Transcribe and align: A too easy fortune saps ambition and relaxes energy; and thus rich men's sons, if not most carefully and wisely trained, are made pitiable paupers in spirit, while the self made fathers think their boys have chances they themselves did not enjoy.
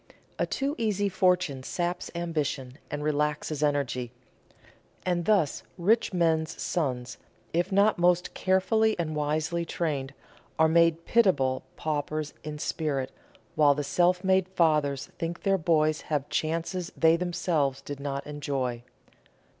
A 0.39 0.47
too 0.47 0.73
easy 0.79 1.09
fortune 1.09 1.61
saps 1.61 2.09
ambition 2.15 2.79
and 2.89 3.03
relaxes 3.03 3.61
energy; 3.61 4.11
and 5.05 5.25
thus 5.25 5.61
rich 5.77 6.11
men's 6.11 6.59
sons, 6.59 7.19
if 7.53 7.71
not 7.71 7.99
most 7.99 8.33
carefully 8.33 8.97
and 8.97 9.15
wisely 9.15 9.63
trained, 9.63 10.15
are 10.57 10.67
made 10.67 11.05
pitiable 11.05 11.61
paupers 11.75 12.33
in 12.43 12.57
spirit, 12.57 13.11
while 13.53 13.75
the 13.75 13.83
self 13.83 14.23
made 14.23 14.47
fathers 14.47 15.05
think 15.19 15.43
their 15.43 15.59
boys 15.59 16.01
have 16.09 16.27
chances 16.29 16.91
they 16.97 17.15
themselves 17.15 17.79
did 17.79 17.99
not 17.99 18.25
enjoy. 18.25 18.81